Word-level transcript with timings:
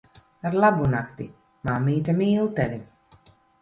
Arlabunakti. 0.49 1.29
Mammīte 1.71 2.19
mīl 2.25 2.53
tevi. 2.61 2.85